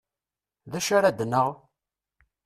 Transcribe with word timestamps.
D 0.71 0.73
acu 0.77 0.91
ara 0.97 1.07
ad 1.09 1.15
d-naɣ? 1.19 1.49